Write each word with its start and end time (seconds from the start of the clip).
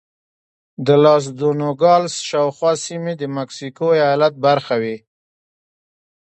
د 0.85 0.87
لاس 1.03 1.23
دو 1.39 1.49
نوګالس 1.61 2.15
شاوخوا 2.29 2.71
سیمې 2.85 3.13
د 3.17 3.23
مکسیکو 3.37 3.85
ایالت 3.97 4.33
برخه 4.45 4.75
وې. 4.81 4.97